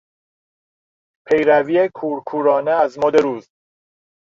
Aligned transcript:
پیروی 1.25 1.89
کورکورانه 1.93 2.71
از 2.71 2.97
مد 2.99 3.15
روز 3.15 3.47